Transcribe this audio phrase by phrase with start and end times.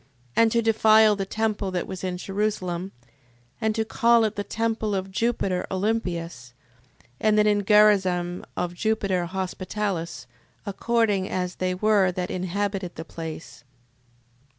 [0.35, 2.91] And to defile the temple that was in Jerusalem,
[3.61, 6.53] and to call it the temple of Jupiter Olympius:
[7.19, 10.25] and that in Garazim of Jupiter Hospitalis,
[10.65, 13.63] according as they were that inhabited the place.